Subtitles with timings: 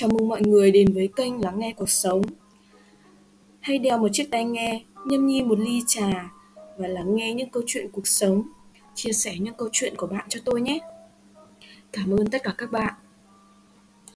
[0.00, 2.22] Chào mừng mọi người đến với kênh Lắng nghe cuộc sống.
[3.60, 6.30] Hãy đeo một chiếc tai nghe, nhâm nhi một ly trà
[6.76, 8.42] và lắng nghe những câu chuyện cuộc sống,
[8.94, 10.78] chia sẻ những câu chuyện của bạn cho tôi nhé.
[11.92, 12.94] Cảm ơn tất cả các bạn.